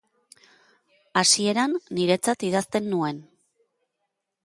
[1.23, 3.25] Hasieran, niretzat idazten nuen.